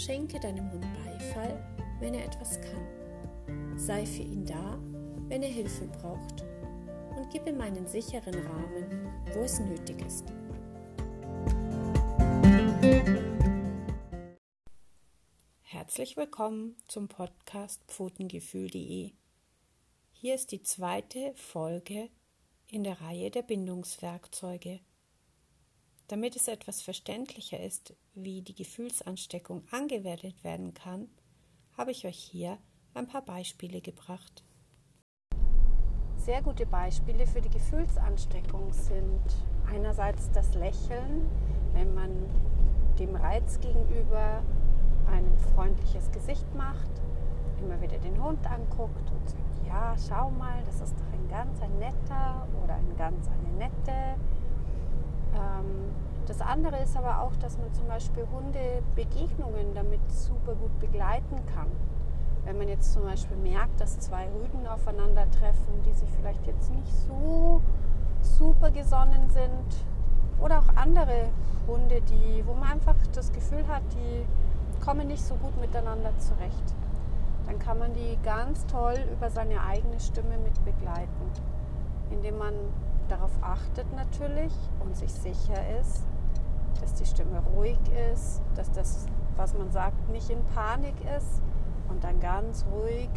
[0.00, 1.62] Schenke deinem Hund Beifall,
[2.00, 3.76] wenn er etwas kann.
[3.76, 4.80] Sei für ihn da,
[5.28, 6.40] wenn er Hilfe braucht.
[7.18, 10.24] Und gib ihm einen sicheren Rahmen, wo es nötig ist.
[15.60, 19.12] Herzlich willkommen zum Podcast Pfotengefühl.de.
[20.12, 22.08] Hier ist die zweite Folge
[22.70, 24.80] in der Reihe der Bindungswerkzeuge.
[26.10, 31.08] Damit es etwas verständlicher ist, wie die Gefühlsansteckung angewendet werden kann,
[31.78, 32.58] habe ich euch hier
[32.94, 34.42] ein paar Beispiele gebracht.
[36.16, 39.22] Sehr gute Beispiele für die Gefühlsansteckung sind
[39.72, 41.30] einerseits das Lächeln,
[41.74, 42.10] wenn man
[42.98, 44.42] dem Reiz gegenüber
[45.12, 46.90] ein freundliches Gesicht macht,
[47.60, 51.62] immer wieder den Hund anguckt und sagt, ja, schau mal, das ist doch ein ganz
[51.62, 54.16] ein netter oder ein ganz eine nette
[55.34, 55.94] ähm,
[56.26, 61.66] das andere ist aber auch, dass man zum Beispiel Hundebegegnungen damit super gut begleiten kann.
[62.44, 66.92] Wenn man jetzt zum Beispiel merkt, dass zwei Rüden aufeinandertreffen, die sich vielleicht jetzt nicht
[67.06, 67.60] so
[68.22, 69.84] super gesonnen sind,
[70.40, 71.28] oder auch andere
[71.66, 74.24] Hunde, die, wo man einfach das Gefühl hat, die
[74.84, 76.74] kommen nicht so gut miteinander zurecht,
[77.46, 81.30] dann kann man die ganz toll über seine eigene Stimme mit begleiten,
[82.10, 82.54] indem man
[83.10, 86.06] darauf achtet natürlich und sich sicher ist,
[86.80, 87.78] dass die Stimme ruhig
[88.12, 91.42] ist, dass das, was man sagt, nicht in Panik ist
[91.88, 93.08] und dann ganz ruhig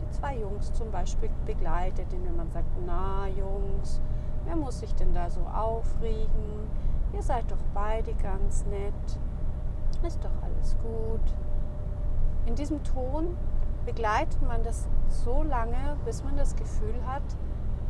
[0.00, 4.00] die zwei Jungs zum Beispiel begleitet, indem man sagt, na Jungs,
[4.44, 6.68] wer muss sich denn da so aufregen?
[7.14, 9.18] Ihr seid doch beide ganz nett.
[10.06, 11.34] Ist doch alles gut.
[12.46, 13.36] In diesem Ton
[13.86, 17.22] begleitet man das so lange, bis man das Gefühl hat,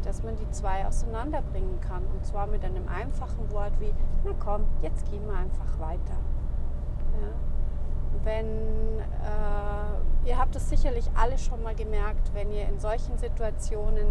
[0.05, 2.03] dass man die zwei auseinanderbringen kann.
[2.14, 3.92] Und zwar mit einem einfachen Wort wie,
[4.25, 6.17] na komm, jetzt gehen wir einfach weiter.
[7.20, 7.28] Ja?
[8.25, 14.06] Wenn, äh, ihr habt es sicherlich alle schon mal gemerkt, wenn ihr in solchen Situationen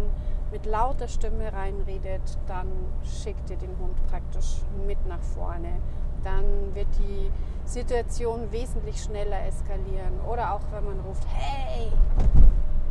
[0.50, 2.68] mit lauter Stimme reinredet, dann
[3.04, 5.70] schickt ihr den Hund praktisch mit nach vorne.
[6.24, 7.30] Dann wird die
[7.64, 10.20] Situation wesentlich schneller eskalieren.
[10.30, 11.90] Oder auch wenn man ruft, hey,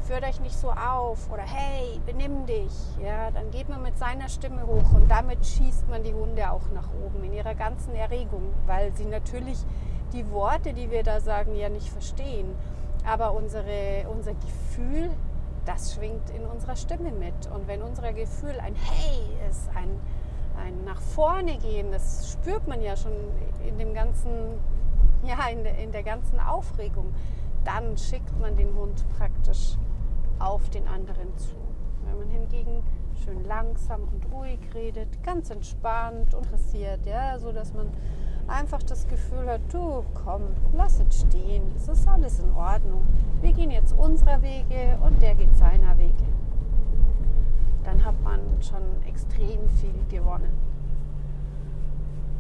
[0.02, 2.74] führt euch nicht so auf oder hey, benimm dich.
[3.04, 6.70] Ja, dann geht man mit seiner Stimme hoch und damit schießt man die Hunde auch
[6.74, 9.58] nach oben in ihrer ganzen Erregung, weil sie natürlich
[10.14, 12.56] die Worte, die wir da sagen, ja nicht verstehen.
[13.06, 15.10] Aber unsere, unser Gefühl,
[15.66, 17.34] das schwingt in unserer Stimme mit.
[17.54, 20.00] Und wenn unser Gefühl ein Hey ist, ein,
[20.58, 23.14] ein nach vorne gehen, das spürt man ja schon
[23.66, 24.60] in dem ganzen,
[25.24, 27.14] ja, in der, in der ganzen Aufregung,
[27.64, 29.78] dann schickt man den Hund praktisch
[30.40, 31.56] auf den anderen zu.
[32.06, 32.84] Wenn man hingegen
[33.24, 37.90] schön langsam und ruhig redet, ganz entspannt und interessiert, ja, so dass man
[38.48, 40.42] einfach das Gefühl hat, du komm,
[40.74, 43.06] lass es stehen, es ist alles in Ordnung.
[43.42, 46.26] Wir gehen jetzt unserer Wege und der geht seiner Wege.
[47.84, 50.52] Dann hat man schon extrem viel gewonnen.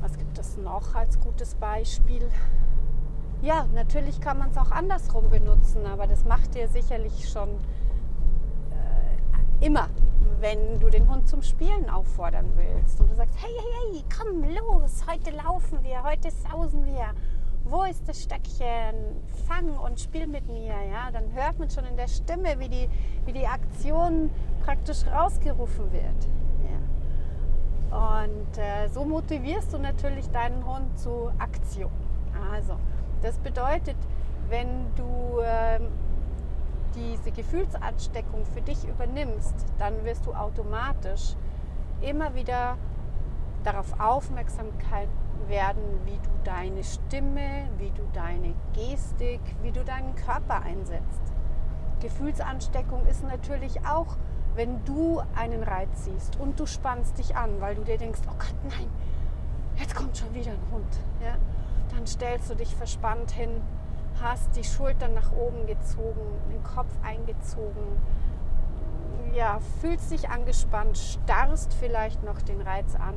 [0.02, 2.28] Was gibt es noch als gutes Beispiel?
[3.41, 7.50] Ja, natürlich kann man es auch andersrum benutzen, aber das macht ihr sicherlich schon
[9.62, 9.90] Immer,
[10.40, 14.44] wenn du den Hund zum Spielen auffordern willst und du sagst, hey, hey, hey, komm
[14.56, 17.13] los, heute laufen wir, heute sausen wir.
[17.66, 19.22] Wo ist das Stöckchen?
[19.47, 20.73] Fang und spiel mit mir.
[20.91, 22.90] Ja, dann hört man schon in der Stimme, wie die,
[23.25, 24.31] wie die Aktion
[24.66, 26.28] praktisch rausgerufen wird.
[27.91, 31.91] Und äh, so motivierst du natürlich deinen Hund zu Aktion.
[32.52, 32.78] Also,
[33.22, 33.98] das bedeutet,
[34.50, 35.80] wenn du äh,
[36.96, 41.36] diese Gefühlsansteckung für dich übernimmst, dann wirst du automatisch
[42.02, 42.78] immer wieder
[43.64, 44.68] darauf aufmerksam
[45.48, 51.22] werden, wie du deine Stimme, wie du deine Gestik, wie du deinen Körper einsetzt.
[52.02, 54.18] Gefühlsansteckung ist natürlich auch,
[54.56, 58.34] wenn du einen Reiz siehst und du spannst dich an, weil du dir denkst, oh
[58.38, 58.88] Gott, nein,
[59.78, 60.97] jetzt kommt schon wieder ein Hund.
[61.22, 61.35] Ja?
[61.91, 63.61] Dann stellst du dich verspannt hin
[64.22, 66.22] hast die Schultern nach oben gezogen,
[66.52, 67.99] den Kopf eingezogen,
[69.34, 73.16] ja, fühlst dich angespannt, starrst vielleicht noch den Reiz an.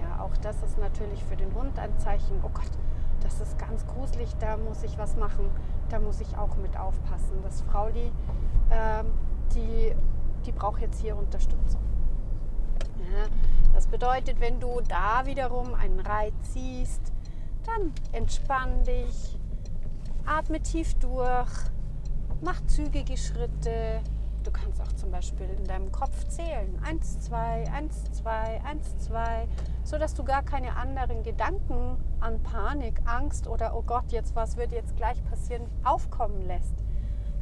[0.00, 2.70] Ja, auch das ist natürlich für den Hund ein Zeichen, oh Gott,
[3.22, 5.50] das ist ganz gruselig, da muss ich was machen,
[5.90, 7.38] da muss ich auch mit aufpassen.
[7.42, 8.10] Das Frauli,
[8.70, 9.04] äh,
[9.54, 9.94] die,
[10.46, 11.80] die braucht jetzt hier Unterstützung.
[12.98, 13.26] Ja,
[13.74, 17.12] das bedeutet, wenn du da wiederum einen Reiz siehst,
[17.66, 19.38] dann entspann dich,
[20.24, 21.50] Atme tief durch,
[22.40, 24.02] mach zügige Schritte,
[24.44, 26.76] Du kannst auch zum Beispiel in deinem Kopf zählen.
[26.84, 29.46] Eins, zwei, eins, zwei, eins, zwei,
[29.84, 34.72] sodass du gar keine anderen Gedanken an Panik, Angst oder oh Gott, jetzt was wird
[34.72, 36.74] jetzt gleich passieren, aufkommen lässt.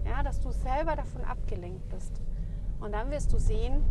[0.04, 2.20] Ja, dass du selber davon abgelenkt bist.
[2.80, 3.82] Und dann wirst du sehen,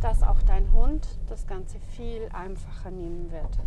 [0.00, 3.58] dass auch dein Hund das Ganze viel einfacher nehmen wird.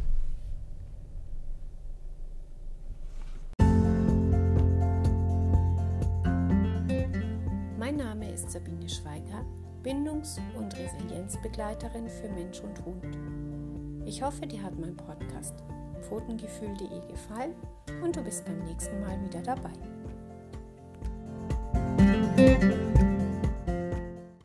[8.51, 9.45] Sabine Schweiger,
[9.81, 13.17] Bindungs- und Resilienzbegleiterin für Mensch und Hund.
[14.05, 15.55] Ich hoffe, dir hat mein Podcast
[16.01, 17.53] pfotengefühl.de gefallen
[18.03, 19.71] und du bist beim nächsten Mal wieder dabei.